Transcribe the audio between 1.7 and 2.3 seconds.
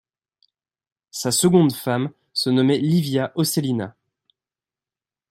femme